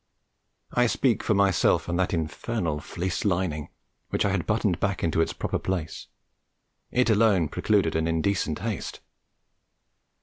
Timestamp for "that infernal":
1.99-2.79